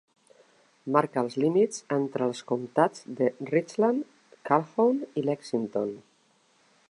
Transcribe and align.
Marca 0.95 1.23
els 1.25 1.35
límits 1.43 1.83
entre 1.97 2.27
els 2.29 2.41
comtats 2.53 3.05
de 3.21 3.29
Richland, 3.53 4.09
Calhoun 4.51 5.03
i 5.23 5.27
Lexington. 5.31 5.93